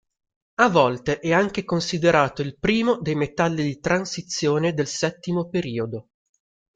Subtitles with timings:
[0.55, 6.07] A volte è anche considerato il primo dei metalli di transizione del settimo periodo.